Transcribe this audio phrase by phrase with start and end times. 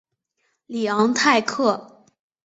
[0.65, 2.05] 里昂泰克。